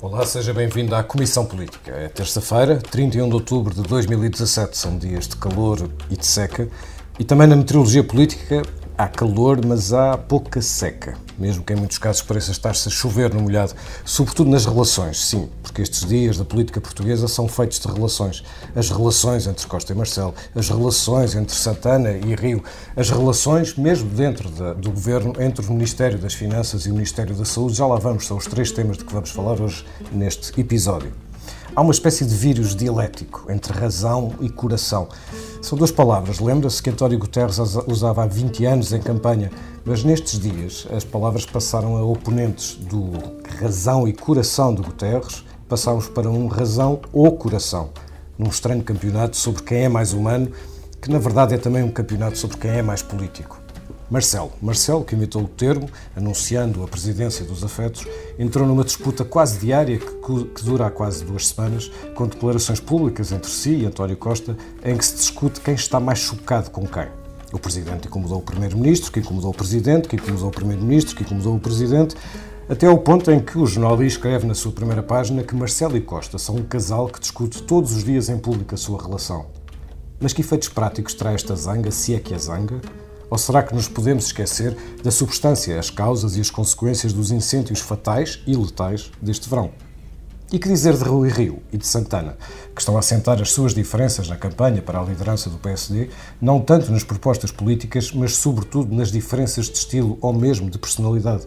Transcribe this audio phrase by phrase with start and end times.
[0.00, 1.90] Olá, seja bem-vindo à Comissão Política.
[1.90, 6.68] É terça-feira, 31 de outubro de 2017, são dias de calor e de seca.
[7.18, 8.62] E também na meteorologia política
[8.96, 13.32] Há calor, mas há pouca seca, mesmo que em muitos casos pareça estar-se a chover
[13.32, 13.74] no molhado,
[14.04, 18.42] sobretudo nas relações, sim, porque estes dias da política portuguesa são feitos de relações.
[18.74, 22.62] As relações entre Costa e Marcelo, as relações entre Santana e Rio,
[22.96, 27.34] as relações, mesmo dentro da, do governo, entre o Ministério das Finanças e o Ministério
[27.34, 27.74] da Saúde.
[27.74, 31.27] Já lá vamos, são os três temas de que vamos falar hoje neste episódio.
[31.76, 35.08] Há uma espécie de vírus dialético entre razão e coração.
[35.62, 36.40] São duas palavras.
[36.40, 39.50] Lembra-se que António Guterres usava há 20 anos em campanha,
[39.84, 43.12] mas nestes dias as palavras passaram a oponentes do
[43.60, 47.90] razão e coração de Guterres, passámos para um razão ou coração,
[48.38, 50.50] num estranho campeonato sobre quem é mais humano,
[51.00, 53.67] que na verdade é também um campeonato sobre quem é mais político.
[54.10, 54.52] Marcelo.
[54.62, 58.06] Marcelo, que imitou o termo, anunciando a presidência dos afetos,
[58.38, 63.50] entrou numa disputa quase diária que, dura há quase duas semanas, com declarações públicas entre
[63.50, 67.06] si e António Costa, em que se discute quem está mais chocado com quem.
[67.52, 71.56] O Presidente incomodou o Primeiro-Ministro, que incomodou o Presidente, que incomodou o Primeiro-Ministro, que incomodou
[71.56, 72.14] o Presidente,
[72.68, 76.00] até ao ponto em que o jornal escreve na sua primeira página que Marcelo e
[76.00, 79.46] Costa são um casal que discute todos os dias em público a sua relação.
[80.20, 82.80] Mas que efeitos práticos traz esta zanga, se é que é zanga?
[83.30, 87.80] Ou será que nos podemos esquecer da substância, as causas e as consequências dos incêndios
[87.80, 89.70] fatais e letais deste verão?
[90.50, 92.38] E que dizer de Rui Rio e de Santana,
[92.74, 96.08] que estão a assentar as suas diferenças na campanha para a liderança do PSD,
[96.40, 101.46] não tanto nas propostas políticas, mas sobretudo nas diferenças de estilo ou mesmo de personalidade?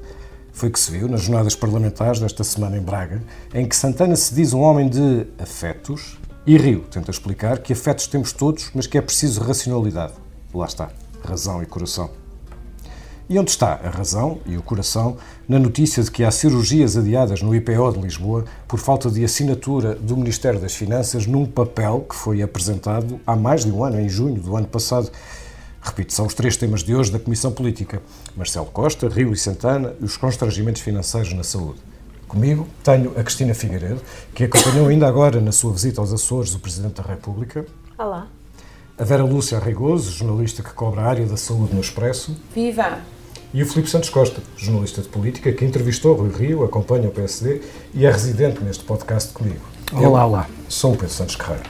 [0.54, 3.24] Foi que se viu nas jornadas parlamentares desta semana em Braga,
[3.56, 8.06] em que Santana se diz um homem de afetos e Rio tenta explicar que afetos
[8.06, 10.14] temos todos, mas que é preciso racionalidade.
[10.54, 10.92] Lá está
[11.24, 12.10] razão e coração.
[13.32, 15.16] E onde está a razão e o coração
[15.48, 19.96] na notícia de que há cirurgias adiadas no IPO de Lisboa por falta de assinatura
[19.96, 24.10] do Ministério das Finanças num papel que foi apresentado há mais de um ano, em
[24.10, 25.10] junho do ano passado?
[25.82, 28.02] Repito, são os três temas de hoje da Comissão Política.
[28.36, 31.80] Marcelo Costa, Rio e Santana e os constrangimentos financeiros na saúde.
[32.28, 34.02] Comigo tenho a Cristina Figueiredo,
[34.36, 37.66] que acompanhou ainda agora na sua visita aos Açores o Presidente da República.
[37.98, 38.28] Olá
[39.02, 42.40] a Vera Lúcia Arregoso, jornalista que cobre a área da saúde no Expresso.
[42.54, 43.00] Viva!
[43.52, 47.64] E o Filipe Santos Costa, jornalista de política, que entrevistou Rui Rio, acompanha o PSD
[47.96, 49.66] e é residente neste podcast comigo.
[49.92, 50.50] Olá, Eu olá.
[50.70, 51.64] Sou o Pedro Santos Carreira.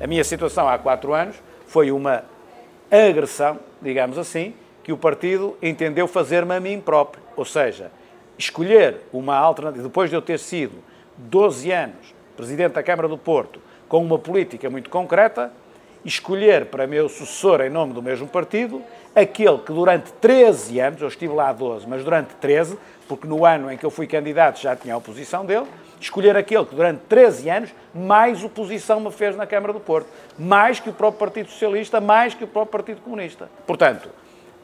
[0.00, 1.34] A minha situação há quatro anos
[1.66, 2.22] foi uma
[2.88, 4.54] agressão, digamos assim,
[4.84, 7.20] que o partido entendeu fazer-me a mim próprio.
[7.36, 7.90] Ou seja,
[8.38, 13.60] escolher uma alternativa, depois de eu ter sido 12 anos Presidente da Câmara do Porto,
[13.88, 15.52] com uma política muito concreta,
[16.04, 18.82] escolher para meu sucessor em nome do mesmo partido
[19.14, 23.44] aquele que durante 13 anos, eu estive lá há 12, mas durante 13, porque no
[23.44, 25.66] ano em que eu fui candidato já tinha a oposição dele,
[26.00, 30.08] escolher aquele que durante 13 anos mais oposição me fez na Câmara do Porto,
[30.38, 33.50] mais que o próprio Partido Socialista, mais que o próprio Partido Comunista.
[33.66, 34.08] Portanto,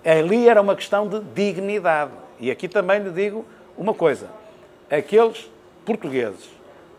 [0.05, 2.13] ali era uma questão de dignidade.
[2.41, 3.45] E aqui também lhe digo
[3.77, 4.29] uma coisa:
[4.91, 5.51] aqueles
[5.89, 6.51] portugueses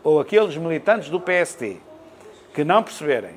[0.02, 1.76] ou aqueles militantes do PST
[2.52, 3.34] que não perceberem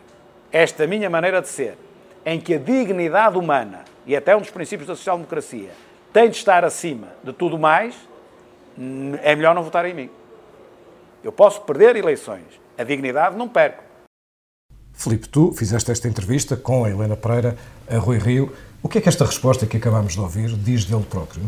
[0.52, 1.78] esta minha maneira de ser,
[2.25, 5.69] em que a dignidade humana e até um dos princípios da social-democracia
[6.12, 7.96] tem de estar acima de tudo mais,
[9.22, 10.09] é melhor não votar em mim.
[11.24, 13.84] Eu posso perder eleições, a dignidade não perco.
[14.91, 17.56] Filipe, tu fizeste esta entrevista com a Helena Pereira
[17.88, 18.52] a Rui Rio.
[18.81, 21.44] O que é que esta resposta que acabamos de ouvir diz dele próprio?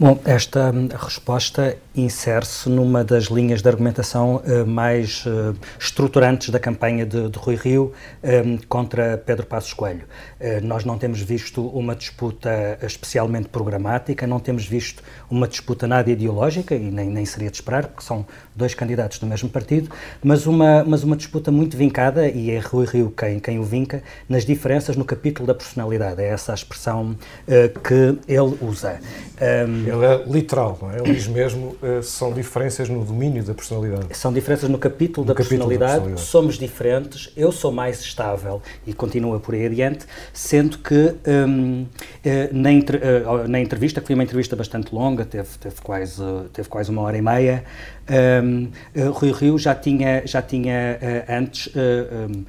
[0.00, 7.04] Bom, esta resposta insere-se numa das linhas de argumentação uh, mais uh, estruturantes da campanha
[7.04, 7.92] de, de Rui Rio
[8.22, 10.04] eh, contra Pedro Passos Coelho.
[10.40, 16.10] Uh, nós não temos visto uma disputa especialmente programática, não temos visto uma disputa nada
[16.10, 18.24] ideológica, e nem, nem seria de esperar, porque são
[18.58, 19.90] dois candidatos do mesmo partido,
[20.22, 24.02] mas uma, mas uma disputa muito vincada, e é Rui Rio quem, quem o vinca,
[24.28, 26.20] nas diferenças no capítulo da personalidade.
[26.20, 27.16] É essa a expressão
[27.46, 29.00] que ele usa.
[29.40, 30.98] Um, ele é literal, não é?
[30.98, 34.16] Ele diz mesmo uh, são diferenças no domínio da personalidade.
[34.16, 35.92] São diferenças no capítulo, no da, capítulo personalidade.
[35.92, 36.28] da, personalidade.
[36.28, 41.86] Somos diferentes, eu sou mais estável e continua por aí adiante, sendo que um,
[42.24, 46.22] eh, na, uh, na, entrevista, que foi uma entrevista bastante longa, teve, teve, quase,
[46.52, 47.64] teve quase uma hora e meia,
[48.44, 48.70] um,
[49.12, 52.44] Rui Rio já tinha, já tinha antes um,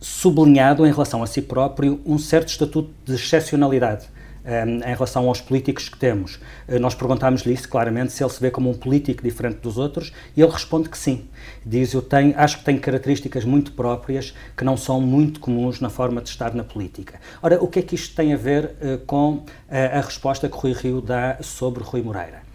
[0.00, 4.06] sublinhado em relação a si próprio um certo estatuto de excepcionalidade
[4.44, 6.36] um, em relação aos políticos que temos.
[6.66, 10.12] Uh, nós perguntámos-lhe isso claramente, se ele se vê como um político diferente dos outros,
[10.36, 11.26] e ele responde que sim.
[11.64, 15.90] Diz, eu tenho, acho que tenho características muito próprias que não são muito comuns na
[15.90, 17.20] forma de estar na política.
[17.42, 20.72] Ora, o que é que isto tem a ver uh, com a resposta que Rui
[20.72, 22.47] Rio dá sobre Rui Moreira?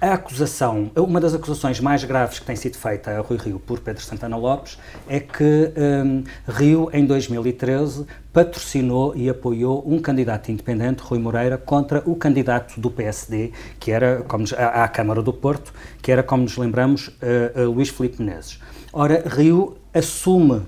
[0.00, 3.80] A acusação, uma das acusações mais graves que tem sido feita a Rui Rio por
[3.80, 11.02] Pedro Santana Lopes é que um, Rio, em 2013, patrocinou e apoiou um candidato independente,
[11.02, 15.70] Rui Moreira, contra o candidato do PSD, que era, como, à, à Câmara do Porto,
[16.00, 18.58] que era, como nos lembramos, uh, uh, Luís Filipe Menezes.
[18.94, 20.62] Ora, Rio assume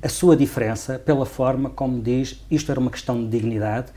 [0.00, 3.90] a sua diferença pela forma como diz isto era uma questão de dignidade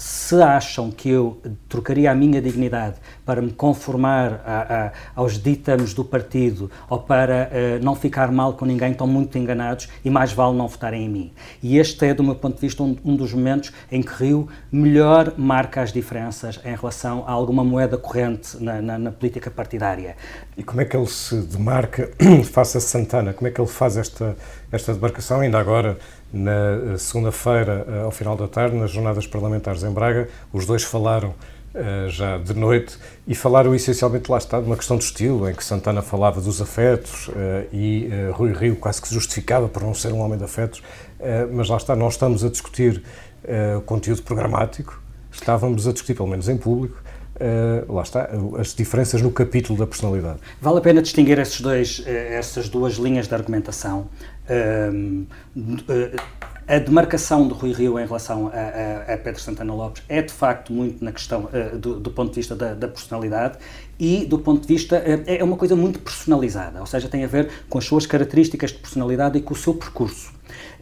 [0.00, 2.96] se acham que eu trocaria a minha dignidade
[3.30, 8.54] para me conformar a, a, aos ditames do partido ou para uh, não ficar mal
[8.54, 11.32] com ninguém, estão muito enganados e mais vale não votarem em mim.
[11.62, 14.48] E este é, do meu ponto de vista, um, um dos momentos em que Rio
[14.72, 20.16] melhor marca as diferenças em relação a alguma moeda corrente na, na, na política partidária.
[20.56, 22.10] E como é que ele se demarca
[22.50, 23.32] face a Santana?
[23.32, 24.36] Como é que ele faz esta,
[24.72, 25.98] esta demarcação, ainda agora?
[26.32, 30.28] na eh, segunda-feira, eh, ao final da tarde, nas jornadas parlamentares em Braga.
[30.52, 31.34] Os dois falaram
[32.08, 35.62] já de noite e falaram essencialmente, lá está, de uma questão de estilo, em que
[35.64, 37.32] Santana falava dos afetos uh,
[37.72, 40.82] e uh, Rui Rio quase que se justificava por não ser um homem de afetos.
[41.52, 43.02] mas lá está, nós estamos a discutir
[43.86, 45.00] conteúdo programático,
[45.30, 47.00] estávamos a discutir, pelo menos em público,
[47.40, 48.28] Uh, lá está,
[48.58, 50.40] as diferenças no capítulo da personalidade.
[50.60, 54.10] Vale a pena distinguir esses dois, essas duas linhas de argumentação
[56.70, 60.32] a demarcação de Rui Rio em relação a, a, a, Pedro Santana Lopes é de
[60.32, 63.58] facto muito na questão uh, do, do, ponto de vista da, da, personalidade
[63.98, 67.26] e do ponto de vista uh, é uma coisa muito personalizada, ou seja, tem a
[67.26, 70.32] ver com as suas características de personalidade e com o seu percurso.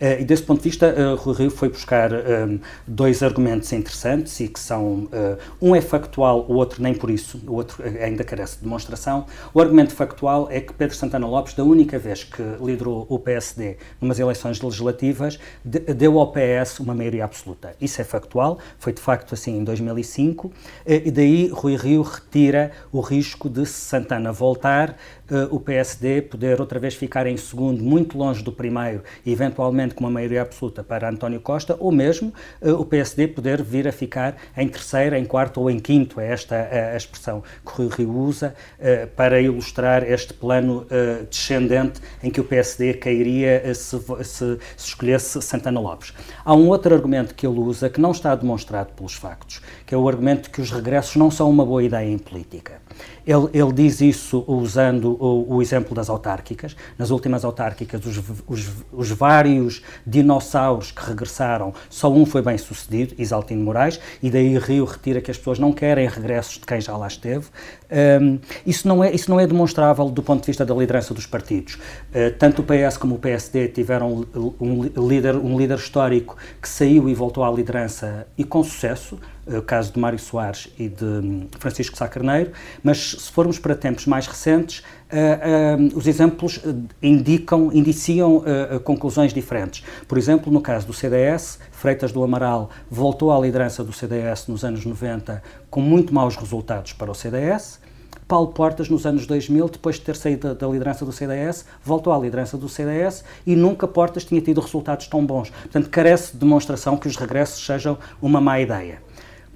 [0.00, 4.38] Uh, e desse ponto de vista, uh, Rui Rio foi buscar um, dois argumentos interessantes
[4.40, 8.24] e que são, uh, um é factual, o outro nem por isso, o outro ainda
[8.24, 9.26] carece de demonstração.
[9.52, 13.76] O argumento factual é que Pedro Santana Lopes, da única vez que liderou o PSD
[14.00, 17.74] numas eleições legislativas, de, deu ao PS uma maioria absoluta.
[17.80, 20.52] Isso é factual, foi de facto assim em 2005,
[20.86, 24.96] e daí Rui Rio retira o risco de Santana voltar
[25.30, 30.04] uh, o PSD poder outra vez ficar em segundo, muito longe do primeiro, eventualmente com
[30.04, 32.32] uma maioria absoluta para António Costa, ou mesmo
[32.62, 36.32] uh, o PSD poder vir a ficar em terceiro, em quarto ou em quinto, é
[36.32, 40.86] esta a, a expressão que o Rio usa, uh, para ilustrar este plano
[41.30, 46.12] descendente em que o PSD cairia se, se, se escolhesse Santana Lopes.
[46.44, 49.98] Há um outro argumento que ele usa que não está demonstrado pelos factos, que é
[49.98, 52.80] o argumento de que os regressos não são uma boa ideia em política.
[53.26, 56.76] Ele, ele diz isso usando o, o, exemplo das autárquicas.
[56.96, 63.14] Nas últimas autárquicas, os, os, os, vários dinossauros que regressaram, só um foi bem sucedido,
[63.18, 66.96] Isaltino Moraes, e daí Rio retira que as pessoas não querem regressos de quem já
[66.96, 67.46] lá esteve.
[67.90, 71.26] Um, isso, não é, isso não é demonstrável do ponto de vista da liderança dos
[71.26, 71.74] partidos.
[71.74, 74.26] Uh, tanto o PS como o PSD tiveram
[74.60, 79.18] um líder, um líder histórico que saiu e voltou à liderança e com sucesso
[79.56, 82.52] o caso de Mário Soares e de hum, Francisco Sá Carneiro,
[82.82, 84.80] mas se formos para tempos mais recentes,
[85.10, 86.60] uh, uh, os exemplos
[87.02, 89.84] indicam, indiciam uh, conclusões diferentes.
[90.06, 94.64] Por exemplo, no caso do CDS, Freitas do Amaral voltou à liderança do CDS nos
[94.64, 95.40] anos 90
[95.70, 97.78] com muito maus resultados para o CDS.
[98.26, 102.18] Paulo Portas, nos anos 2000, depois de ter saído da, liderança do CDS, voltou à
[102.18, 105.50] liderança do CDS e nunca Portas tinha tido resultados tão bons.
[105.50, 109.00] Portanto, carece de demonstração que os regressos sejam uma má ideia.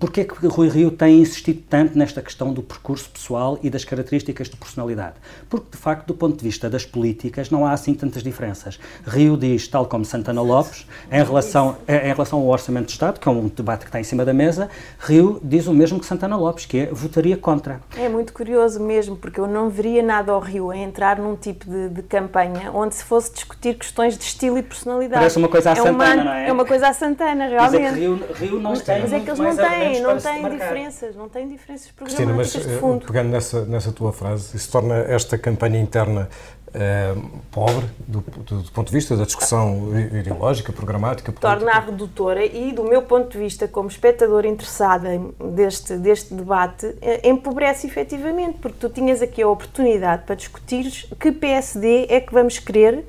[0.02, 3.84] Porquê é que Rui Rio tem insistido tanto nesta questão do percurso pessoal e das
[3.84, 5.14] características de personalidade?
[5.48, 8.80] Porque, de facto, do ponto de vista das políticas, não há assim tantas diferenças.
[9.06, 13.28] Rio diz, tal como Santana Lopes, em relação, em relação ao Orçamento de Estado, que
[13.28, 14.68] é um debate que está em cima da mesa,
[14.98, 17.80] Rio diz o mesmo que Santana Lopes, que é votaria contra.
[17.96, 21.64] É muito curioso mesmo, porque eu não veria nada ao Rio a entrar num tipo
[21.64, 25.20] de, de campanha onde se fosse discutir questões de estilo e personalidade.
[25.20, 26.48] Parece uma coisa à é Santana, uma, não é?
[26.48, 27.82] É uma coisa à Santana, realmente.
[27.82, 30.48] Mas é que Rio, Rio não tem Mas é que eles não têm não tem
[30.48, 33.06] diferenças, não tem diferenças Cristina, mas, de eh, fundo.
[33.06, 36.28] pegando nessa, nessa tua frase, isso torna esta campanha interna
[36.68, 41.56] uh, pobre do, do, do, ponto de vista da discussão ideológica, programática, política?
[41.56, 45.20] Torna-a redutora e, do meu ponto de vista, como espectador interessada
[45.54, 51.32] deste, deste debate, eh, empobrece efetivamente, porque tu tinhas aqui a oportunidade para discutir que
[51.32, 53.04] PSD é que vamos querer,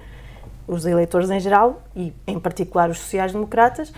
[0.67, 3.91] os eleitores em geral, e em particular os sociais-democratas,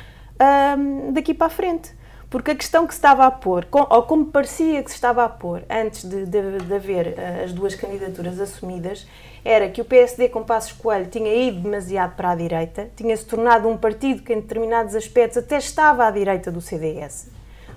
[1.13, 1.94] daqui para a frente.
[2.29, 5.29] Porque a questão que se estava a pôr, ou como parecia que se estava a
[5.29, 9.07] pôr antes de, de, de haver eh, as duas candidaturas assumidas,
[9.43, 13.69] era que o PSD com Passos Coelho tinha ido demasiado para a direita, tinha-se tornado
[13.69, 17.29] um partido que em determinados aspectos até estava à direita do CDS.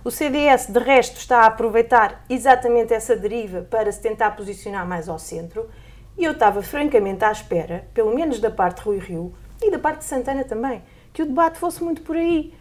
[0.02, 5.08] O CDS, de resto, está a aproveitar exatamente essa deriva para se tentar posicionar mais
[5.08, 5.68] ao centro.
[6.16, 9.78] E eu estava francamente à espera, pelo menos da parte de Rui Rio e da
[9.78, 12.54] parte de Santana também, que o debate fosse muito por aí.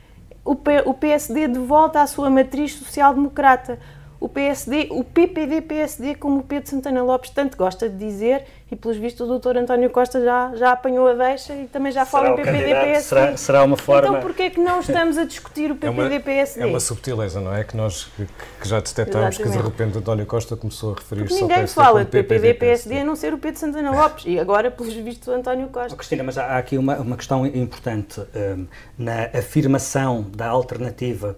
[0.47, 3.77] O, PSD de volta à sua matriz social-democrata
[4.19, 8.97] o PSD, o PPD-PSD, como o Pedro Santana Lopes tanto gosta de dizer, e pelos
[8.97, 9.57] vistos o Dr.
[9.57, 13.01] António Costa já, já apanhou a deixa e também já fala em PPD-PSD.
[13.01, 14.09] Será, será uma forma...
[14.09, 16.61] Então porquê é que não estamos a discutir o PPD-PSD?
[16.61, 17.63] É, é, uma subtileza, não é?
[17.63, 18.25] Que nós que,
[18.61, 22.11] que já detectámos que de repente António Costa começou a referir-se ao Ninguém fala de
[22.11, 25.93] PPD-PSD a não ser o Pedro Santana Lopes e agora pelos vistos o António Costa.
[25.93, 28.65] Oh, Cristina, mas há aqui uma, uma questão importante um,
[28.97, 31.37] na afirmação da alternativa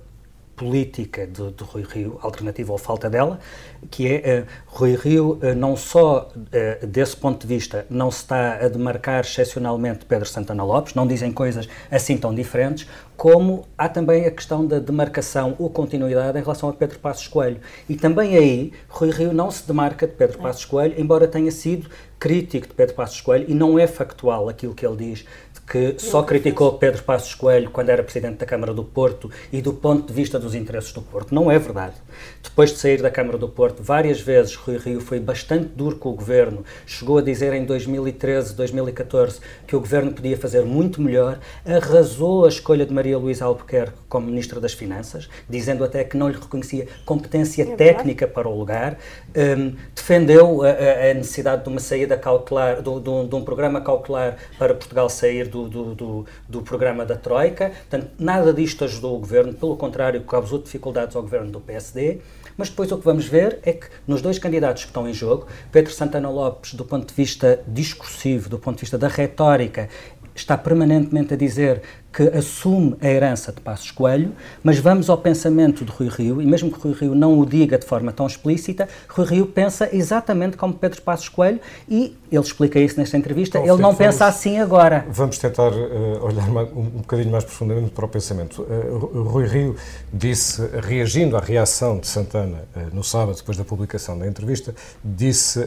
[0.60, 3.40] política de, de, Rui Rio, alternativa ou falta dela,
[3.90, 8.18] que é uh, Rui Rio, uh, não só uh, desse ponto de vista, não se
[8.18, 12.86] está a demarcar excepcionalmente Pedro Santana Lopes, não dizem coisas assim tão diferentes,
[13.16, 17.62] como há também a questão da demarcação ou continuidade em relação a Pedro Passos Coelho.
[17.88, 21.90] E também aí, Rui Rio não se demarca de Pedro Passos Coelho, embora tenha sido
[22.20, 25.26] crítico de Pedro Passos Coelho, e não é factual aquilo que ele diz
[25.70, 29.72] que só criticou Pedro Passos Coelho quando era presidente da Câmara do Porto e do
[29.72, 31.34] ponto de vista dos interesses do Porto.
[31.34, 31.94] Não é verdade.
[32.42, 36.10] Depois de sair da Câmara do Porto, várias vezes Rui Rio foi bastante duro com
[36.10, 41.40] o governo, chegou a dizer em 2013, 2014 que o governo podia fazer muito melhor,
[41.64, 46.30] arrasou a escolha de Maria Luísa Albuquerque como Ministra das Finanças, dizendo até que não
[46.30, 48.98] lhe reconhecia competência é técnica para o lugar,
[49.36, 53.82] um, defendeu a, a, necessidade de uma saída cautelar, de, de, um, de um programa
[53.82, 57.70] cautelar para Portugal sair do do, do, do, programa da Troika.
[57.70, 62.20] Portanto, nada disto ajudou o governo, pelo contrário, causou dificuldades ao governo do PSD.
[62.56, 65.48] Mas depois o que vamos ver é que nos dois candidatos que estão em jogo,
[65.72, 69.90] Pedro Santana Lopes, do ponto de vista discursivo, do ponto de vista da retórica,
[70.36, 74.32] está permanentemente a dizer que assume a herança de Passos Coelho,
[74.64, 77.78] mas vamos ao pensamento de Rui Rio, e mesmo que Rui Rio não o diga
[77.78, 82.80] de forma tão explícita, Rui Rio pensa exatamente como Pedro Passos Coelho e ele explica
[82.80, 85.06] isso nesta entrevista, então, ele não vamos, pensa assim agora.
[85.10, 88.62] Vamos tentar uh, olhar um, um bocadinho mais profundamente para o pensamento.
[88.62, 89.76] Uh, Rui Rio
[90.14, 95.60] disse, reagindo à reação de Santana uh, no sábado, depois da publicação da entrevista, disse,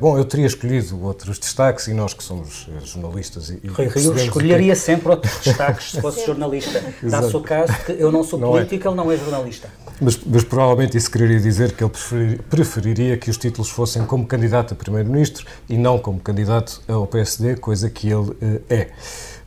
[0.00, 4.72] bom, eu teria escolhido outros destaques e nós que somos jornalistas e, Rui Rio escolheria
[4.72, 4.78] que...
[4.78, 6.82] sempre outros destaques se fosse jornalista.
[7.02, 8.64] Dá-se o caso que eu não sou não é.
[8.64, 8.90] político, é.
[8.90, 9.70] ele não é jornalista.
[10.00, 14.26] Mas, mas, provavelmente isso quereria dizer que ele preferir, preferiria que os títulos fossem como
[14.26, 18.90] candidato a primeiro-ministro e não como candidato ao PSD, coisa que ele uh, é.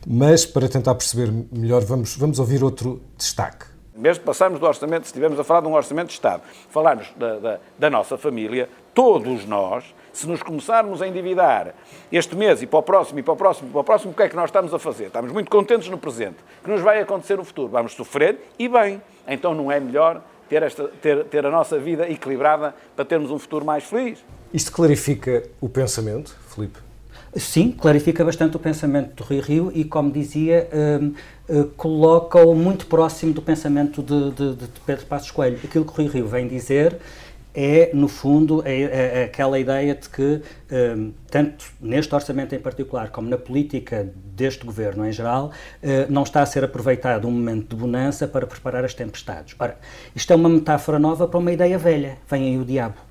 [0.06, 3.66] Mas para tentar perceber melhor, vamos, vamos ouvir outro destaque.
[3.94, 7.38] Mesmo passarmos do orçamento, se estivermos a falar de um orçamento de Estado, falarmos da,
[7.38, 11.74] da, da nossa família, todos nós se nos começarmos a endividar
[12.10, 14.14] este mês e para o próximo, e para o próximo, e para o próximo, o
[14.14, 15.06] que é que nós estamos a fazer?
[15.06, 16.36] Estamos muito contentes no presente.
[16.60, 17.68] O que nos vai acontecer no futuro?
[17.68, 19.00] Vamos sofrer e bem.
[19.26, 23.38] Então não é melhor ter, esta, ter, ter a nossa vida equilibrada para termos um
[23.38, 24.18] futuro mais feliz?
[24.52, 26.80] Isto clarifica o pensamento, Filipe?
[27.36, 31.14] Sim, clarifica bastante o pensamento do Rui Rio e, como dizia, um,
[31.48, 35.56] uh, coloca-o muito próximo do pensamento de, de, de Pedro Passos Coelho.
[35.62, 36.98] Aquilo que o Rui Rio vem dizer
[37.54, 42.58] é, no fundo, é, é, é aquela ideia de que, um, tanto neste orçamento em
[42.58, 45.50] particular, como na política deste governo em geral,
[45.82, 49.54] uh, não está a ser aproveitado um momento de bonança para preparar as tempestades.
[49.58, 49.76] Ora,
[50.14, 52.18] isto é uma metáfora nova para uma ideia velha.
[52.28, 53.10] Vem aí o diabo.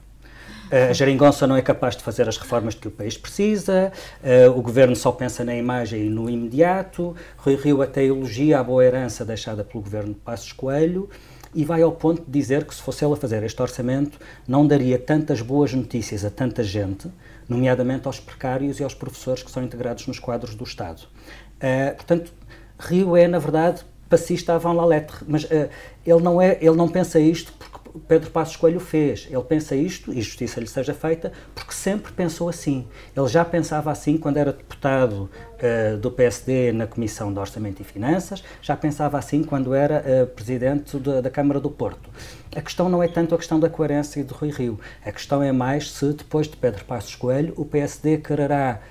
[0.71, 3.91] A geringonça não é capaz de fazer as reformas que o país precisa,
[4.23, 7.15] uh, o governo só pensa na imagem e no imediato.
[7.37, 11.09] Rui Rio até elogia a boa herança deixada pelo governo de Passos Coelho
[11.53, 14.65] e vai ao ponto de dizer que se fosse ele a fazer este orçamento, não
[14.65, 17.09] daria tantas boas notícias a tanta gente,
[17.47, 21.01] nomeadamente aos precários e aos professores que são integrados nos quadros do Estado.
[21.01, 22.31] Uh, portanto,
[22.77, 25.69] Rio é, na verdade, passista avant la lettre, mas uh,
[26.05, 27.53] ele, não é, ele não pensa isto
[28.07, 29.27] Pedro Passos Coelho fez.
[29.29, 32.87] Ele pensa isto, e justiça lhe seja feita, porque sempre pensou assim.
[33.15, 37.85] Ele já pensava assim quando era deputado uh, do PSD na Comissão de Orçamento e
[37.85, 42.09] Finanças, já pensava assim quando era uh, presidente da, da Câmara do Porto.
[42.55, 45.51] A questão não é tanto a questão da coerência de Rui Rio, a questão é
[45.51, 48.81] mais se, depois de Pedro Passos Coelho, o PSD quererá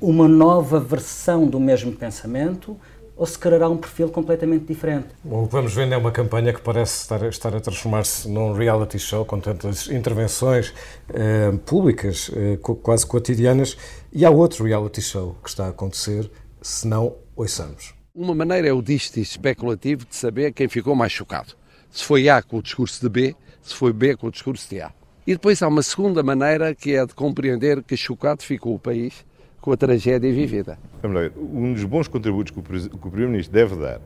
[0.00, 2.78] uma nova versão do mesmo pensamento
[3.16, 5.08] ou se quererá um perfil completamente diferente.
[5.24, 8.98] o que vamos vendo é uma campanha que parece estar, estar a transformar-se num reality
[8.98, 10.74] show com tantas intervenções
[11.12, 13.76] eh, públicas, eh, quase cotidianas,
[14.12, 16.28] e há outro reality show que está a acontecer,
[16.60, 17.94] se não, ouçamos.
[18.14, 21.54] Uma maneira é o disto especulativo de saber quem ficou mais chocado.
[21.90, 24.80] Se foi A com o discurso de B, se foi B com o discurso de
[24.80, 24.92] A.
[25.26, 29.24] E depois há uma segunda maneira que é de compreender que chocado ficou o país
[29.64, 30.78] com a tragédia vivida.
[31.02, 33.98] Um dos bons contributos que o Primeiro-Ministro deve dar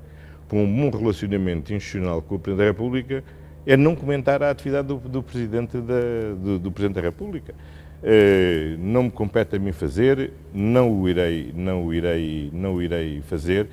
[0.48, 3.24] para um bom relacionamento institucional com o Presidente da República
[3.66, 6.00] é não comentar a atividade do, do Presidente da,
[6.40, 7.56] do, do, Presidente da República.
[8.00, 12.80] Uh, não me compete a mim fazer, não o irei, não o irei, não o
[12.80, 13.66] irei fazer.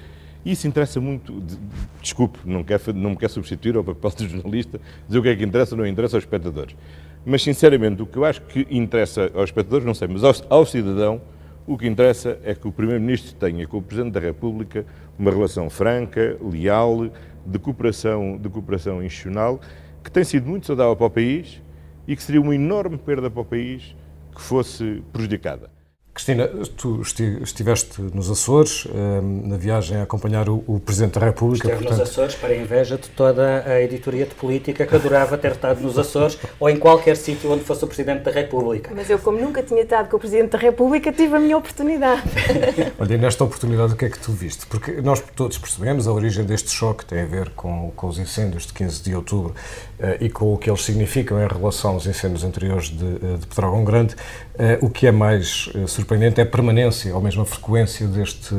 [0.43, 1.39] Isso interessa muito,
[2.01, 2.65] desculpe, não,
[2.95, 5.81] não me quer substituir ao papel de jornalista, dizer o que é que interessa ou
[5.81, 6.75] não interessa aos espectadores.
[7.23, 10.65] Mas, sinceramente, o que eu acho que interessa aos espectadores, não sei, mas ao, ao
[10.65, 11.21] cidadão,
[11.67, 14.85] o que interessa é que o Primeiro-Ministro tenha com o Presidente da República
[15.17, 17.09] uma relação franca, leal,
[17.45, 19.59] de cooperação, de cooperação institucional,
[20.03, 21.61] que tem sido muito saudável para o país
[22.07, 23.95] e que seria uma enorme perda para o país
[24.33, 25.74] que fosse prejudicada.
[26.15, 31.67] Cristina, tu estiveste nos Açores, ehm, na viagem a acompanhar o, Presidente da República.
[31.67, 31.99] Esteve portanto...
[31.99, 35.81] nos Açores para a inveja de toda a editoria de política que adorava ter estado
[35.81, 38.91] nos Açores ou em qualquer sítio onde fosse o Presidente da República.
[38.95, 42.21] Mas eu, como nunca tinha estado com o Presidente da República, tive a minha oportunidade.
[42.97, 44.65] Olha, e nesta oportunidade o que é que tu viste?
[44.67, 48.65] Porque nós todos percebemos a origem deste choque tem a ver com, com os incêndios
[48.65, 49.53] de 15 de outubro
[50.19, 53.83] e com o que eles significam em relação aos incêndios anteriores de, uh, de Pedrógão
[53.83, 54.15] Grande.
[54.55, 58.53] Uh, o que é mais surpreendente é a permanência, ou mesmo a frequência deste,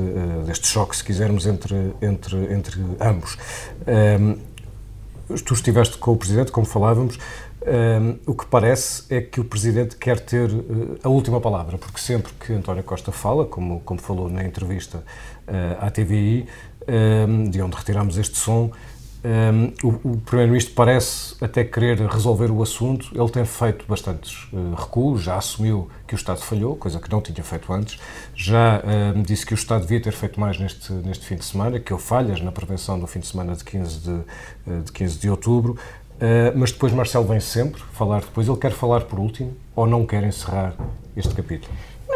[0.46, 3.36] deste choque, se quisermos, entre, entre, entre ambos.
[3.86, 4.38] Um,
[5.44, 7.18] tu estiveste com o Presidente, como falávamos,
[7.66, 11.98] um, o que parece é que o Presidente quer ter uh, a última palavra, porque
[11.98, 16.46] sempre que António Costa fala, como, como falou na entrevista uh, à TVI,
[17.26, 18.70] um, de onde retiramos este som,
[19.24, 23.08] um, o, o Primeiro-Ministro parece até querer resolver o assunto.
[23.14, 27.20] Ele tem feito bastantes uh, recuos, já assumiu que o Estado falhou, coisa que não
[27.20, 27.98] tinha feito antes.
[28.34, 28.82] Já
[29.14, 31.92] um, disse que o Estado devia ter feito mais neste, neste fim de semana, que
[31.92, 35.30] houve falhas na prevenção do fim de semana de 15 de, uh, de, 15 de
[35.30, 35.76] outubro.
[36.16, 38.46] Uh, mas depois Marcelo vem sempre falar depois.
[38.46, 40.74] Ele quer falar por último ou não quer encerrar
[41.16, 41.72] este capítulo?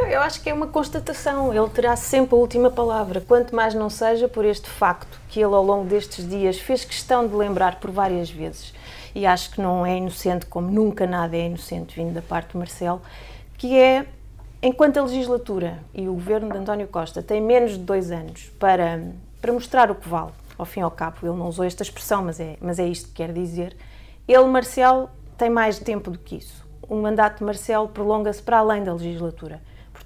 [0.08, 1.52] Eu acho que é uma constatação.
[1.52, 5.54] Ele terá sempre a última palavra, quanto mais não seja por este facto que ele,
[5.54, 8.74] ao longo destes dias, fez questão de lembrar por várias vezes.
[9.14, 12.58] E acho que não é inocente, como nunca nada é inocente vindo da parte do
[12.58, 13.00] Marcelo,
[13.58, 14.06] que é,
[14.62, 19.02] enquanto a legislatura e o governo de António Costa têm menos de dois anos para,
[19.40, 22.24] para mostrar o que vale, ao fim e ao cabo, ele não usou esta expressão,
[22.24, 23.76] mas é, mas é isto que quer dizer,
[24.28, 26.64] ele, Marcelo, tem mais tempo do que isso.
[26.82, 29.60] O mandato de Marcelo prolonga-se para além da legislatura.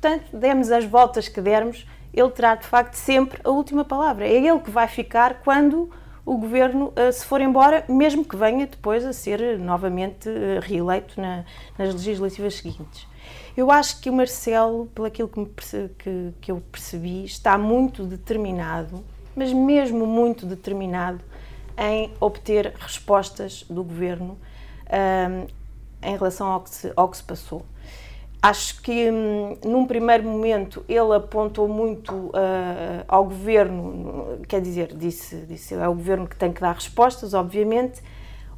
[0.04, 4.28] Portanto, demos as voltas que dermos, ele terá de facto sempre a última palavra.
[4.28, 5.88] É ele que vai ficar quando
[6.26, 11.18] o governo uh, se for embora, mesmo que venha depois a ser novamente uh, reeleito
[11.18, 11.46] na,
[11.78, 13.06] nas legislativas seguintes.
[13.56, 19.02] Eu acho que o Marcelo, pelo aquilo que, que, que, eu percebi, está muito determinado,
[19.34, 21.24] mas mesmo muito determinado,
[21.78, 24.38] em obter respostas do governo
[24.84, 25.50] uh,
[26.02, 27.64] em relação ao que se, ao que se passou.
[28.44, 35.34] Acho que hum, num primeiro momento ele apontou muito uh, ao governo, quer dizer, disse,
[35.46, 38.02] disse é o governo que tem que dar respostas, obviamente.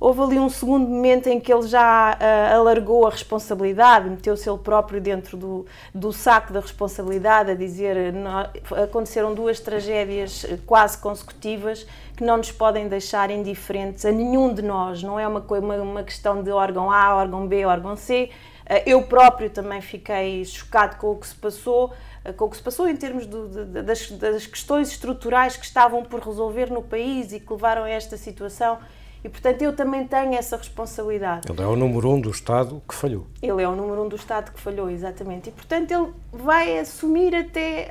[0.01, 4.59] Houve ali um segundo momento em que ele já uh, alargou a responsabilidade, meteu-se ele
[4.59, 8.41] próprio dentro do, do saco da responsabilidade, a dizer não,
[8.83, 15.01] aconteceram duas tragédias quase consecutivas que não nos podem deixar indiferentes a nenhum de nós.
[15.01, 19.03] Não é uma, uma, uma questão de órgão A, órgão B, órgão C eh, eu
[19.03, 21.93] próprio também fiquei chocado com o que se passou,
[22.25, 25.65] eh, com o que se passou em termos do, de, das, das, questões estruturais que
[25.65, 28.79] estavam por resolver no país e que levaram a esta situação.
[29.25, 31.51] E, portanto, eu também tenho essa responsabilidade.
[31.51, 33.27] Ele é o número um do Estado que falhou.
[33.43, 35.49] Ele é o número um do Estado que falhou, exatamente.
[35.49, 37.91] E, portanto, ele vai assumir até,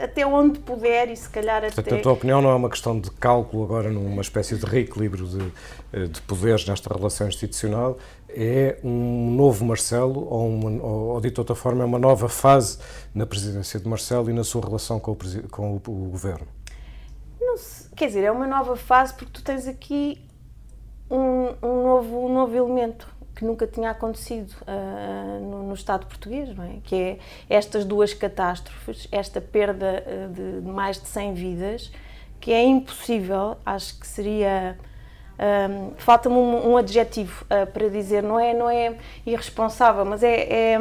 [0.00, 1.98] uh, até onde puder e, se calhar, portanto, até...
[1.98, 6.08] a tua opinião não é uma questão de cálculo agora numa espécie de reequilíbrio de,
[6.08, 7.98] de poderes nesta relação institucional,
[8.36, 12.78] é um novo Marcelo, ou, uma, ou, dito de outra forma, é uma nova fase
[13.14, 15.16] na presidência de Marcelo e na sua relação com o,
[15.50, 16.46] com o, o governo?
[17.96, 20.20] Quer dizer, é uma nova fase porque tu tens aqui
[21.08, 26.54] um, um novo, um novo elemento que nunca tinha acontecido uh, no, no, Estado português,
[26.54, 26.78] não é?
[26.82, 27.18] que é
[27.48, 31.92] estas duas catástrofes, esta perda uh, de, de mais de 100 vidas,
[32.40, 34.78] que é impossível, acho que seria
[35.38, 38.94] um, Falta-me um, um, adjetivo uh, para dizer, não é, não é
[39.26, 40.78] irresponsável, mas é, é,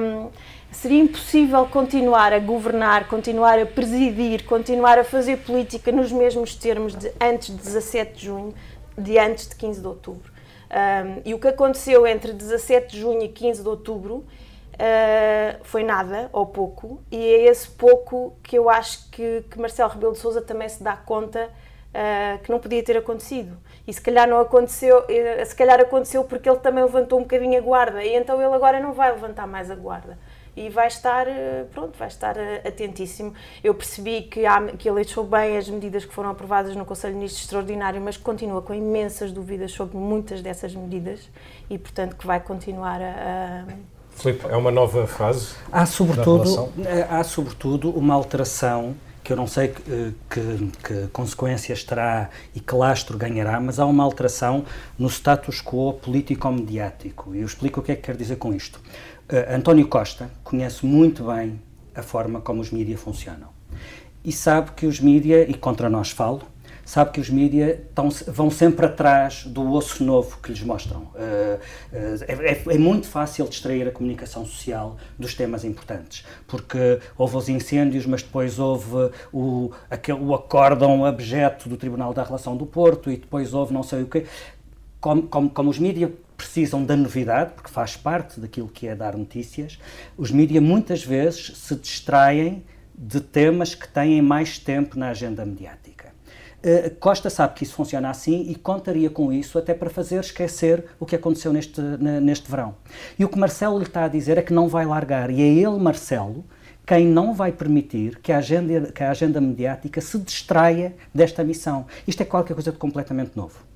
[0.72, 6.96] seria impossível continuar a governar, continuar a presidir, continuar a fazer política nos mesmos termos
[6.96, 8.54] de antes de 17 de junho,
[8.98, 10.32] de antes de 15 de outubro.
[10.74, 15.84] Um, e o que aconteceu entre 17 de junho e 15 de outubro uh, foi
[15.84, 20.20] nada ou pouco, e é esse pouco que eu acho que, que Marcelo Rebelo de
[20.20, 21.50] Sousa também se dá conta
[21.94, 23.56] uh, que não podia ter acontecido.
[23.86, 25.04] E se calhar não aconteceu,
[25.46, 28.80] se calhar aconteceu porque ele também levantou um bocadinho a guarda, e então ele agora
[28.80, 30.18] não vai levantar mais a guarda
[30.56, 33.34] e vai estar, eh, pronto, vai estar eh, atentíssimo.
[33.64, 37.14] Eu percebi que, há, que ele achou bem as medidas que foram aprovadas no Conselho
[37.14, 41.28] de Ministros Extraordinário, mas continua com imensas dúvidas sobre muitas dessas medidas
[41.70, 43.66] e, portanto, que vai continuar a...
[43.68, 43.74] a...
[44.12, 45.56] Filipe, é uma nova fase?
[45.72, 51.84] Há sobretudo, eh, há sobretudo uma alteração que eu não sei que, que, que, consequências
[51.84, 54.66] terá e que lastro ganhará, mas há uma alteração
[54.98, 57.34] no status quo político-mediático.
[57.34, 58.80] E eu explico o que é que quero dizer com isto.
[59.32, 61.62] Uh, António Costa conhece muito bem
[61.96, 63.54] a forma como os mídias funcionam
[64.24, 66.42] e sabe que os mídias, e contra nós falo,
[66.86, 67.80] sabe que os mídias
[68.28, 71.02] vão sempre atrás do osso novo que lhes mostram.
[71.14, 71.60] Uh,
[72.28, 78.06] é, é, muito fácil distrair a comunicação social dos temas importantes, porque houve os incêndios,
[78.06, 83.18] mas depois houve o, aquele, o acórdão abjeto do Tribunal da Relação do Porto e
[83.18, 84.26] depois houve não sei o quê.
[85.00, 89.16] Como, como, como os mídias precisam da novidade, porque faz parte daquilo que é dar
[89.16, 89.80] notícias,
[90.18, 92.64] os mídias muitas vezes se distraem
[92.96, 95.93] de temas que têm mais tempo na agenda mediática.
[96.64, 100.86] Uh, Costa sabe que isso funciona assim e contaria com isso até para fazer esquecer
[101.00, 102.76] o que aconteceu neste, neste verão.
[103.20, 105.46] E o que Marcelo lhe está a dizer é que não vai largar, e é
[105.46, 106.46] ele, Marcelo,
[106.86, 111.86] quem não vai permitir que a agenda, que a agenda mediática se distraia desta missão.
[112.08, 113.74] Isto é qualquer coisa de completamente novo.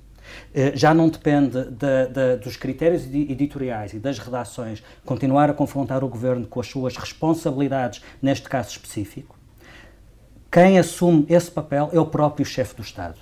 [0.54, 6.04] Eh, já não depende de, de, dos critérios editoriais e das redações continuar a confrontar
[6.04, 9.37] o governo com as suas responsabilidades neste caso específico.
[10.52, 13.18] Quem assume esse papel é o próprio chefe do Estado.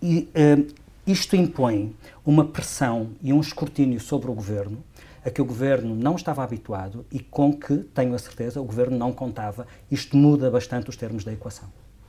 [0.00, 0.66] E uh,
[1.06, 4.82] isto impõe uma pressão e um escrutínio sobre o governo
[5.24, 8.98] a que o governo não estava habituado e com que, tenho a certeza, o governo
[8.98, 9.66] não contava.
[9.90, 11.68] Isto muda bastante os termos da equação.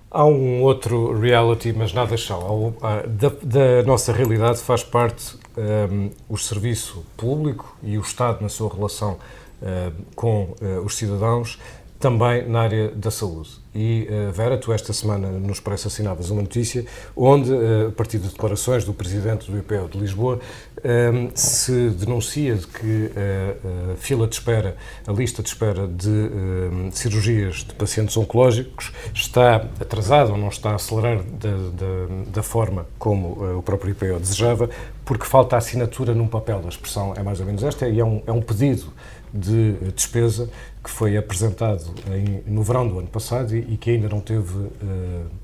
[0.10, 2.71] Há um outro reality, mas nada só.
[3.08, 8.71] Da, da, nossa realidade faz parte um, o serviço público e o Estado na sua
[8.71, 9.13] relação
[9.62, 11.60] uh, com uh, os cidadãos
[12.04, 13.50] também na área da saúde.
[13.74, 16.86] E, uh, Vera, tu esta semana nos parece assinavas uma notícia
[17.16, 20.42] onde, uh, a partir de declarações do Presidente do IPO de Lisboa,
[20.84, 24.76] um, se denuncia de que a, fila de espera,
[25.08, 30.76] a lista de espera de cirurgias de pacientes oncológicos está atrasada ou não está a
[30.76, 34.70] acelerar da, da, da forma como o próprio IPO desejava,
[35.06, 36.62] porque falta assinatura num papel.
[36.66, 38.92] A expressão é mais ou menos esta e é um, é um pedido
[39.34, 40.50] de despesa
[40.84, 44.58] que foi apresentado em, no verão do ano passado e, e que ainda não teve
[44.58, 44.72] uh,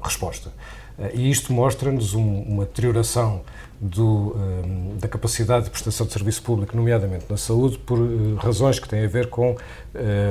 [0.02, 0.50] resposta.
[0.98, 3.42] Uh, e isto mostra-nos um, uma deterioração
[3.80, 8.78] do, um, da capacidade de prestação de serviço público, nomeadamente na saúde, por uh, razões
[8.80, 9.58] que têm a ver com uh,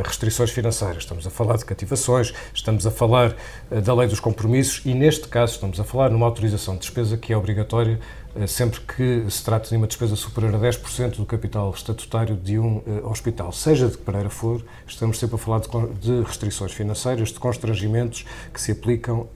[0.05, 0.99] restrições financeiras.
[0.99, 3.35] Estamos a falar de cativações, estamos a falar
[3.71, 7.17] uh, da lei dos compromissos e, neste caso, estamos a falar numa autorização de despesa
[7.17, 11.27] que é obrigatória eh, sempre que se trata de uma despesa superior a 10% do
[11.27, 13.53] capital estatutário de um uh, hospital.
[13.53, 15.61] Seja de que maneira for, estamos sempre a falar
[16.01, 19.29] de, restrições financeiras, de constrangimentos que se aplicam uh,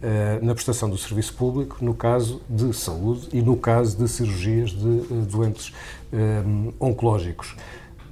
[0.44, 4.86] na prestação do serviço público, no caso de saúde e no caso de cirurgias de
[4.86, 5.72] uh, doentes
[6.78, 7.56] oncológicos.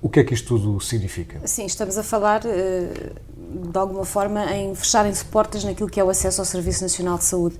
[0.00, 1.38] O que é que isto tudo significa?
[1.46, 6.40] Sim, estamos a falar, de alguma forma, em fecharem-se portas naquilo que é o acesso
[6.40, 7.58] ao Serviço Nacional de Saúde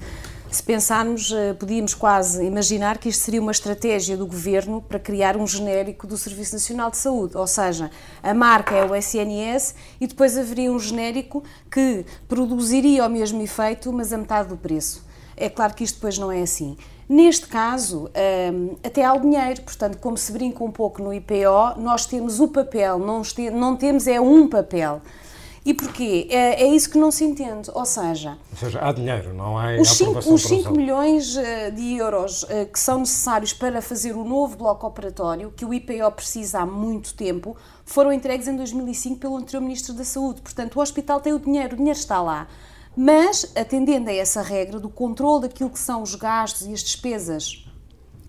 [0.51, 5.37] se pensarmos, eh, podíamos quase imaginar que isto seria uma estratégia do governo para criar
[5.37, 7.89] um genérico do Serviço Nacional de Saúde, ou seja,
[8.21, 13.93] a marca é o SNS e depois haveria um genérico que produziria o mesmo efeito,
[13.93, 15.07] mas a metade do preço.
[15.37, 16.77] É claro que isto depois não é assim.
[17.09, 21.79] Neste caso, ehm, até há o dinheiro, portanto, como se brinca um pouco no IPO,
[21.79, 25.01] nós temos o papel, não temos é um papel.
[25.71, 26.27] E porquê?
[26.31, 27.71] É, é, isso que não se entende.
[27.73, 31.95] Ou seja, Ou seja há dinheiro, não há os 5, os 5 milhões eh, de
[31.95, 36.59] euros eh, que são necessários para fazer o novo bloco operatório, que o IPO precisa
[36.59, 40.41] há muito tempo, foram entregues em 2005 pelo anterior Ministro da Saúde.
[40.41, 42.49] Portanto, o hospital tem o dinheiro, o dinheiro está lá.
[42.97, 47.65] Mas, atendendo a essa regra do controle daquilo que são os gastos e as despesas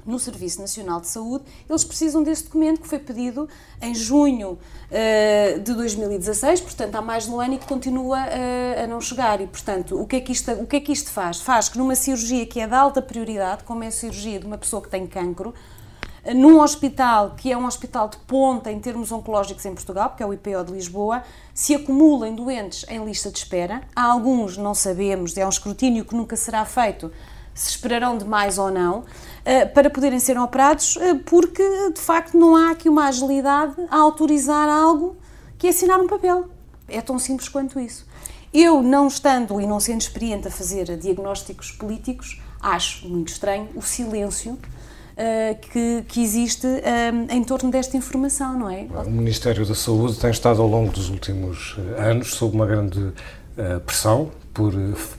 [0.05, 3.47] no Serviço Nacional de Saúde, eles precisam desse documento que foi pedido
[3.81, 8.83] em junho uh, de 2016, portanto há mais de um ano e que continua uh,
[8.83, 9.41] a não chegar.
[9.41, 11.39] E, portanto, o que, é que isto, o que é que isto faz?
[11.41, 14.57] Faz que numa cirurgia que é de alta prioridade, como é a cirurgia de uma
[14.57, 19.11] pessoa que tem cancro, uh, num hospital que é um hospital de ponta em termos
[19.11, 23.39] oncológicos em Portugal, porque é o IPO de Lisboa, se acumulem doentes em lista de
[23.39, 23.81] espera.
[23.95, 27.11] Há alguns, não sabemos, é um escrutínio que nunca será feito,
[27.53, 29.30] se esperarão demais ou não, eh,
[29.73, 34.69] para poderem ser operados, eh, porque de facto não há aqui uma agilidade a autorizar
[34.69, 35.15] algo
[35.57, 36.49] que é assinar um papel.
[36.87, 38.05] É tão simples quanto isso.
[38.53, 43.81] Eu, não estando e não sendo experiente a fazer diagnósticos políticos, acho muito estranho o
[43.81, 48.87] silêncio uh, que, que, existe uh, em torno desta informação, não é?
[49.05, 53.79] O Ministério da Saúde tem estado ao longo dos últimos anos sob uma grande uh,
[53.85, 54.73] pressão por,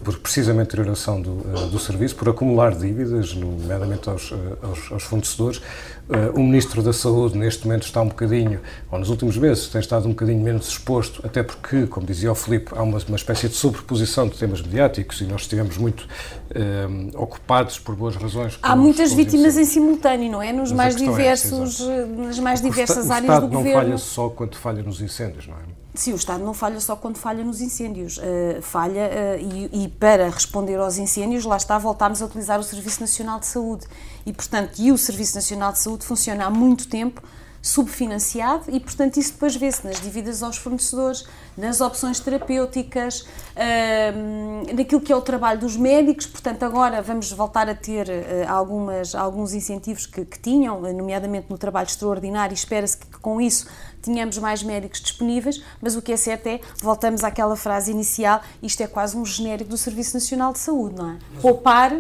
[0.05, 5.61] por precisamente deterioração do, do serviço, por acumular dívidas, nomeadamente aos, aos, aos fornecedores,
[6.09, 9.81] Uh, o Ministro da Saúde, neste momento, está um bocadinho, ou nos últimos meses, tem
[9.81, 13.49] estado um bocadinho menos exposto, até porque, como dizia o Filipe, há uma, uma espécie
[13.49, 16.07] de sobreposição de temas mediáticos e nós estivemos muito
[17.15, 18.59] ocupados por boas razões.
[18.61, 20.53] Há muitas vítimas em simultâneo, não é?
[20.53, 23.59] Nos mais é diversos, é nas mais diversas áreas do governo.
[23.59, 25.72] O Estado não falha só quando falha nos incêndios, não é?
[25.95, 28.17] Sim, o Estado não falha só quando falha nos incêndios.
[28.17, 32.63] Uh, falha uh, e, e, para responder aos incêndios, lá está, voltámos a utilizar o
[32.63, 33.87] Serviço Nacional de Saúde
[34.25, 37.23] e, portanto, e o Serviço Nacional de Saúde funciona há muito tempo
[37.63, 41.25] subfinanciado e, portanto, isso depois vê-se nas dívidas aos fornecedores,
[41.57, 46.27] nas opções terapêuticas, uh, naquilo que é o trabalho dos médicos.
[46.27, 51.57] Portanto, agora vamos voltar a ter uh, algumas, alguns incentivos que, que, tinham, nomeadamente no
[51.57, 53.69] trabalho extraordinário, e espera-se que com isso
[54.03, 58.83] tenhamos mais médicos disponíveis, mas o que é certo é, voltamos àquela frase inicial, isto
[58.83, 61.19] é quase um genérico do Serviço Nacional de Saúde, não é?
[61.41, 61.93] Poupar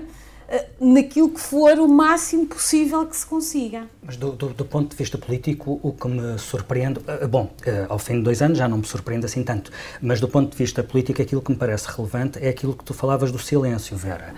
[0.80, 3.86] naquilo que for o máximo possível que se consiga.
[4.02, 7.86] Mas do, do, do, ponto de vista político, o que me surpreende, eh, bom, eh,
[7.88, 10.56] ao fim de dois anos já não me surpreende assim tanto, mas do ponto de
[10.56, 14.34] vista político, aquilo que me parece relevante é aquilo que tu falavas do silêncio, Vera,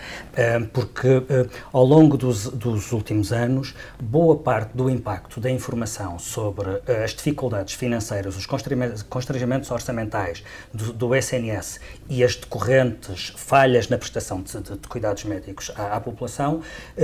[0.72, 1.24] porque
[1.72, 7.74] ao longo dos, dos últimos anos, boa parte do impacto da informação sobre as dificuldades
[7.74, 14.76] financeiras, os constrangimentos orçamentais do, do SNS e as decorrentes falhas na prestação de, de,
[14.76, 16.60] de cuidados médicos à, à população,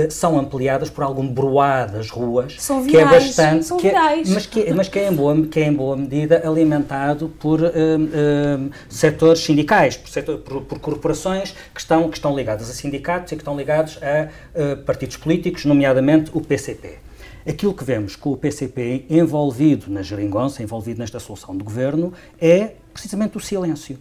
[0.09, 3.93] são ampliadas por algum broadas ruas são virais, que é bastante, são que é,
[4.27, 7.67] mas, que, mas que, é em boa, que é em boa medida alimentado por um,
[7.67, 13.33] um, setores sindicais, por, setor, por, por, corporações que estão, que estão ligadas a sindicatos
[13.33, 14.29] e que estão ligados a
[14.85, 16.99] partidos políticos, nomeadamente o PCP.
[17.47, 22.73] Aquilo que vemos com o PCP envolvido na geringonça, envolvido nesta solução de governo, é
[22.93, 23.99] precisamente o silêncio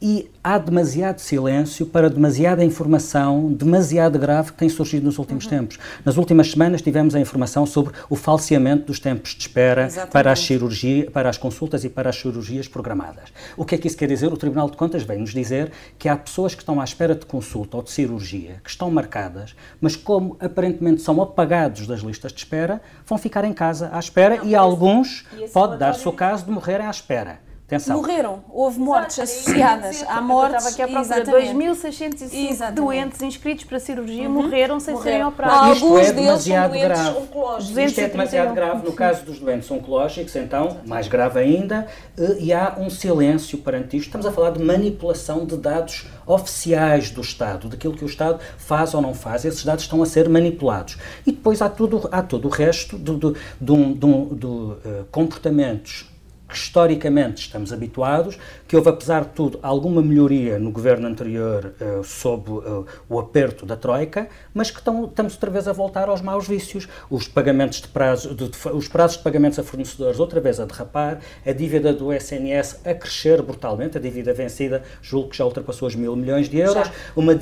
[0.00, 5.50] e há demasiado silêncio para demasiada informação demasiado grave que tem surgido nos últimos uhum.
[5.50, 5.78] tempos.
[6.04, 10.38] Nas últimas semanas tivemos a informação sobre o falseamento dos tempos de espera para as
[10.38, 13.32] cirurgia, para as consultas e para as cirurgias programadas.
[13.56, 14.32] O que é que isso quer dizer?
[14.32, 17.26] O Tribunal de Contas vem nos dizer que há pessoas que estão à espera de
[17.26, 22.38] consulta ou de cirurgia, que estão marcadas, mas como aparentemente são apagados das listas de
[22.38, 26.50] espera, vão ficar em casa à espera Não, e alguns pode dar-se o caso de
[26.50, 27.47] morrerem à espera.
[27.68, 27.98] Atenção.
[27.98, 29.40] Morreram, houve mortes Exato.
[29.40, 30.56] associadas à morte.
[30.56, 34.42] Estava aqui a procura 2.605 doentes inscritos para cirurgia uhum.
[34.42, 35.12] morreram sem morreram.
[35.12, 35.72] serem operados.
[35.74, 37.84] Isto Alguns é demasiado grave.
[37.84, 42.52] Isto é demasiado grave no caso dos doentes oncológicos, então, mais grave ainda, eh, e
[42.54, 44.06] há um silêncio perante isto.
[44.06, 48.94] Estamos a falar de manipulação de dados oficiais do Estado, daquilo que o Estado faz
[48.94, 49.44] ou não faz.
[49.44, 50.96] Esses dados estão a ser manipulados.
[51.26, 54.76] E depois há, tudo, há todo o resto de, de, de, de, de uh,
[55.10, 56.07] comportamentos
[56.48, 62.02] que historicamente estamos habituados, que houve, apesar de tudo, alguma melhoria no governo anterior uh,
[62.02, 66.22] sob uh, o aperto da Troika, mas que estão, estamos outra vez a voltar aos
[66.22, 66.88] maus vícios.
[67.10, 70.64] Os pagamentos de prazo, de, de, os prazos de pagamentos a fornecedores outra vez a
[70.64, 75.86] derrapar, a dívida do SNS a crescer brutalmente, a dívida vencida, julgo que já ultrapassou
[75.86, 77.34] os mil milhões de euros, uma,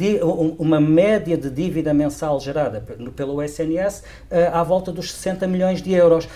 [0.59, 5.93] uma média de dívida mensal gerada pelo SNS uh, à volta dos 60 milhões de
[5.93, 6.29] euros.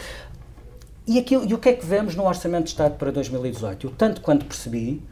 [1.11, 3.85] E, aquilo, e o que é que vemos no Orçamento de Estado para 2018?
[3.85, 5.03] Eu, tanto quanto percebi,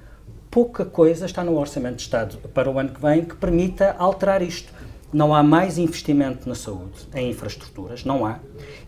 [0.49, 4.41] pouca coisa está no Orçamento de Estado para o ano que vem que permita alterar
[4.41, 4.73] isto.
[5.12, 8.38] Não há mais investimento na saúde, em infraestruturas, não há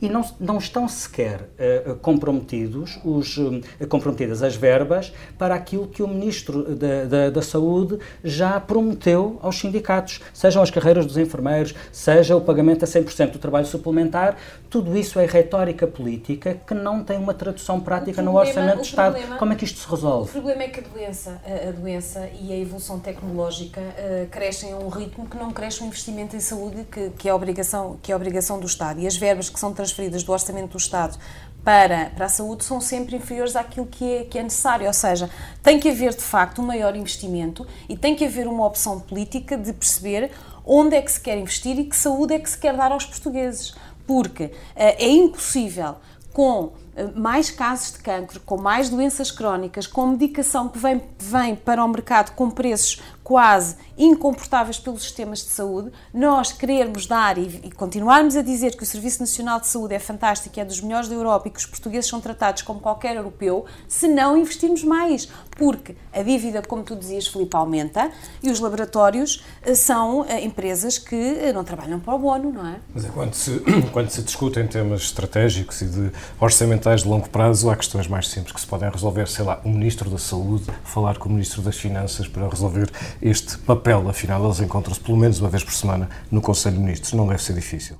[0.00, 6.02] e não, não estão sequer uh, comprometidos os, uh, comprometidas as verbas para aquilo que
[6.02, 11.74] o Ministro da, da, da, Saúde já prometeu aos sindicatos, sejam as carreiras dos enfermeiros,
[11.92, 14.36] seja o pagamento a 100% do trabalho suplementar,
[14.68, 18.82] tudo isso é retórica política que não tem uma tradução prática problema, no Orçamento do
[18.82, 19.12] Estado.
[19.14, 20.30] Problema, Como é que isto se resolve?
[20.30, 24.72] O problema é que a doença, a, a doença e a evolução tecnológica uh, crescem
[24.72, 28.10] a um ritmo que não cresce o investimento em saúde, que, que, é, obrigação, que
[28.10, 29.00] é obrigação do Estado.
[29.00, 31.18] E as verbas que são transferidas transferidas do Orçamento do Estado
[31.64, 34.86] para, para a saúde são sempre inferiores àquilo que é, que é necessário.
[34.86, 35.30] Ou seja,
[35.62, 39.56] tem que haver de facto um maior investimento e tem que haver uma opção política
[39.56, 40.30] de perceber
[40.64, 43.04] onde é que se quer investir e que saúde é que se quer dar aos
[43.04, 43.74] portugueses.
[44.06, 45.96] Porque uh, é impossível
[46.32, 51.56] com eh, mais casos de cancro, com mais doenças crónicas, com medicação que vem, vem
[51.56, 57.60] para o mercado com preços quase incomportáveis pelos sistemas de saúde, nós querermos dar e,
[57.64, 61.06] e, continuarmos a dizer que o Serviço Nacional de Saúde é fantástico, é dos melhores
[61.06, 65.28] da Europa e que os portugueses são tratados como qualquer europeu, se não investirmos mais.
[65.50, 68.10] Porque a dívida, como tu dizias, Filipe, aumenta
[68.42, 72.66] e os laboratórios eh, são eh, empresas que eh, não trabalham para o bono, não
[72.66, 72.76] é?
[72.94, 73.60] Mas é quando se,
[73.92, 76.10] quando se discutem temas estratégicos e de
[76.40, 79.68] orçamentais de longo prazo, há questões mais simples que se podem resolver, sei lá, o
[79.68, 83.89] Ministro da Saúde falar com o Ministro das Finanças para resolver este papel.
[83.98, 87.12] Afinal, eles encontram-se pelo menos uma vez por semana no Conselho de Ministros.
[87.12, 87.96] Não deve ser difícil.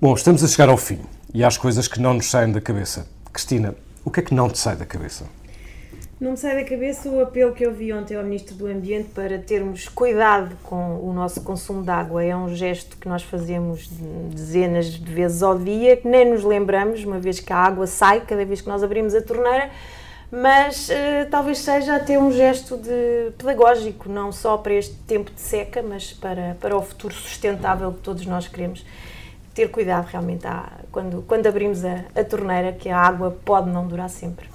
[0.00, 1.00] Bom, estamos a chegar ao fim
[1.32, 3.06] e às coisas que não nos saem da cabeça.
[3.32, 5.24] Cristina, o que é que não te sai da cabeça?
[6.18, 9.10] Não me sai da cabeça o apelo que eu vi ontem ao Ministro do Ambiente
[9.14, 12.24] para termos cuidado com o nosso consumo de água.
[12.24, 13.86] É um gesto que nós fazemos
[14.30, 18.22] dezenas de vezes ao dia, que nem nos lembramos, uma vez que a água sai
[18.22, 19.70] cada vez que nós abrimos a torneira,
[20.30, 25.40] mas uh, talvez seja até um gesto de pedagógico, não só para este tempo de
[25.40, 28.84] seca, mas para, para o futuro sustentável que todos nós queremos.
[29.54, 33.86] Ter cuidado realmente à, quando, quando abrimos a, a torneira, que a água pode não
[33.86, 34.48] durar sempre.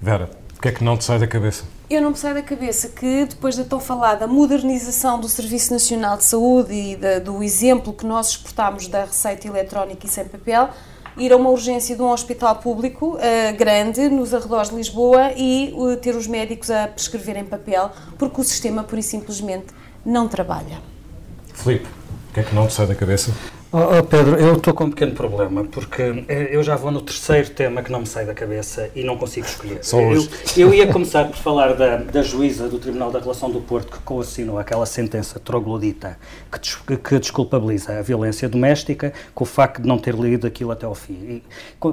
[0.00, 1.64] Vera, o que é que não te sai da cabeça?
[1.90, 6.16] Eu não me sai da cabeça que, depois da tão falada modernização do Serviço Nacional
[6.16, 10.70] de Saúde e da, do exemplo que nós exportámos da receita eletrónica e sem papel,
[11.16, 15.72] ir a uma urgência de um hospital público uh, grande, nos arredores de Lisboa, e
[15.76, 19.66] uh, ter os médicos a prescrever em papel, porque o sistema, pura e simplesmente,
[20.04, 20.80] não trabalha.
[21.52, 21.86] Filipe,
[22.30, 23.32] o que é que não te sai da cabeça?
[23.76, 27.00] Oh, oh, Pedro, eu estou com um pequeno problema, porque eh, eu já vou no
[27.00, 29.80] terceiro tema que não me sai da cabeça e não consigo escolher.
[30.56, 33.90] Eu, eu ia começar por falar da, da juíza do Tribunal da Relação do Porto
[33.90, 36.16] que coassinou aquela sentença troglodita
[36.52, 40.70] que, des, que desculpabiliza a violência doméstica com o facto de não ter lido aquilo
[40.70, 41.14] até ao fim.
[41.14, 41.42] E,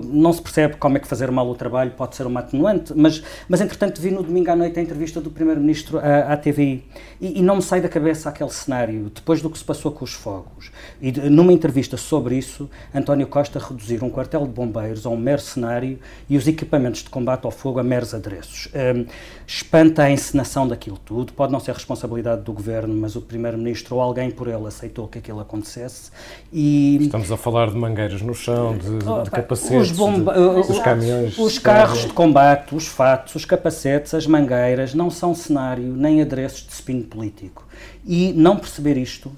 [0.06, 3.24] não se percebe como é que fazer mal o trabalho pode ser uma atenuante, mas,
[3.50, 6.84] mas entretanto vi no domingo à noite a entrevista do Primeiro-Ministro à, à TVI
[7.20, 10.06] e, e, não me sai da cabeça aquele cenário, depois do que se passou com
[10.06, 10.72] os fogos.
[11.02, 15.16] E numa entrevista entrevista sobre isso, António Costa reduzir um quartel de bombeiros a um
[15.16, 15.98] mero cenário
[16.30, 18.68] e os equipamentos de combate ao fogo a meros adereços.
[18.76, 19.06] Um,
[19.48, 24.02] espanta a encenação daquilo tudo, pode não ser responsabilidade do governo, mas o primeiro-ministro ou
[24.02, 26.12] alguém por ele aceitou que aquilo acontecesse.
[26.52, 26.98] E...
[27.04, 30.34] Estamos a falar de mangueiras no chão, de, de, de capacetes, os bomba...
[30.34, 31.38] de, dos caminhões.
[31.38, 36.68] Os carros de combate, os fatos, os capacetes, as mangueiras não são cenário nem adereços
[36.68, 37.66] de spin político.
[38.06, 39.32] E não perceber isto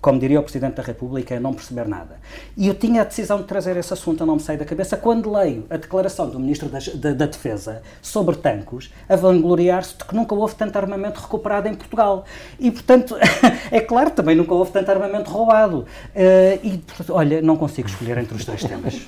[0.00, 2.18] como diria o Presidente da República, é não perceber nada.
[2.56, 5.30] E eu tinha a decisão de trazer esse assunto, não me sair da cabeça, quando
[5.30, 10.14] leio a declaração do Ministro da, da, da Defesa sobre tancos, a vangloriar-se de que
[10.14, 12.24] nunca houve tanto armamento recuperado em Portugal.
[12.58, 13.14] E, portanto,
[13.70, 15.80] é claro, também nunca houve tanto armamento roubado.
[16.14, 19.06] Uh, e, portanto, olha, não consigo escolher entre os dois temas.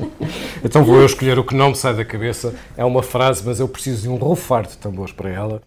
[0.62, 2.54] então vou eu escolher o que não me sai da cabeça.
[2.76, 5.62] É uma frase, mas eu preciso de um rofar de tambores para ela.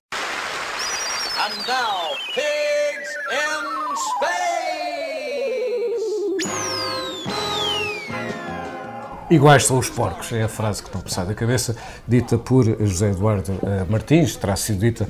[9.27, 11.75] Iguais são os porcos, é a frase que não sai da cabeça,
[12.07, 15.09] dita por José Eduardo uh, Martins, terá sido dita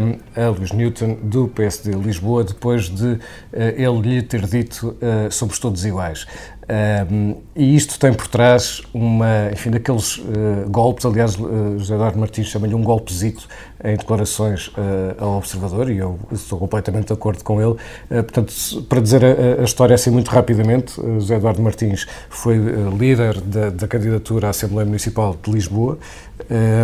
[0.00, 3.18] um, eh, a Luís Newton, do PSD Lisboa, depois de uh,
[3.52, 6.28] ele lhe ter dito uh, somos todos iguais.
[6.70, 12.16] Um, e isto tem por trás uma, enfim, daqueles uh, golpes, aliás, uh, José Eduardo
[12.16, 13.48] Martins chama-lhe um golpezito
[13.82, 17.74] em declarações uh, ao Observador, e eu estou completamente de acordo com ele.
[18.08, 18.54] portanto,
[18.88, 22.56] para dizer a, a, história assim muito rapidamente, José Eduardo Martins foi
[22.96, 25.98] líder da, da, candidatura à Assembleia Municipal de Lisboa,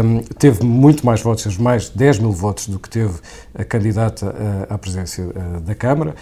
[0.05, 3.15] um, teve muito mais votos, mais de 10 mil votos do que teve
[3.55, 4.35] a candidata
[4.69, 5.29] à presidência
[5.65, 6.15] da Câmara,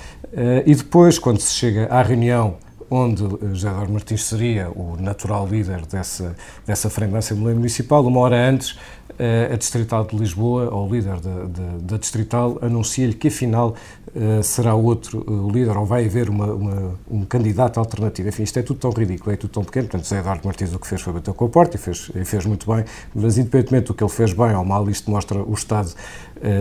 [0.67, 2.57] e depois, quando se chega à reunião
[2.95, 8.07] onde eh, José Eduardo Martins seria o natural líder dessa, dessa Assembleia Municipal.
[8.07, 9.04] Uma hora antes, eh,
[9.53, 13.75] a Distrital de Lisboa, ou o líder da, Distrital, anuncia-lhe que afinal
[14.17, 18.29] eh, será outro o líder, ou vai haver uma, uma, um candidato alternativo.
[18.29, 19.89] Enfim, isto é tudo tão ridículo, é tudo tão pequeno.
[19.89, 22.25] Portanto, José Eduardo Martins o que fez foi bater com a porta e fez, e
[22.25, 25.53] fez muito bem, mas independentemente do que ele fez bem ou mal, isto mostra o
[25.53, 25.93] Estado,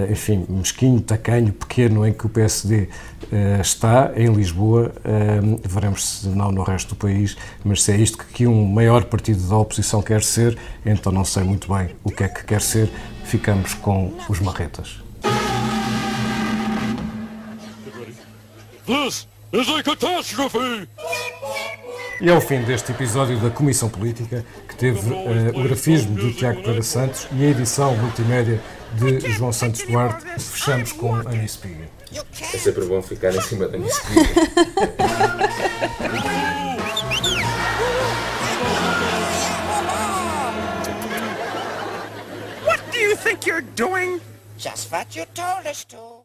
[0.09, 2.87] enfim, mesquinho, tacanho, pequeno em que o PSD
[3.61, 4.91] está em Lisboa.
[5.67, 9.47] Veremos se não no resto do país, mas se é isto que um maior partido
[9.47, 12.89] da oposição quer ser, então não sei muito bem o que é que quer ser.
[13.23, 15.01] Ficamos com os marretas.
[18.85, 20.87] This is a catastrophe!
[22.21, 26.33] E é o fim deste episódio da Comissão Política, que teve uh, o grafismo de
[26.33, 28.61] Tiago Pereira Santos e a edição multimédia
[28.93, 30.25] de João Santos Duarte.
[30.37, 31.89] Fechamos com Ana Espiga.
[32.13, 34.21] É sempre bom ficar em cima da minha Espiga.
[43.23, 44.19] think you're doing?
[44.57, 46.22] Just what you told us to.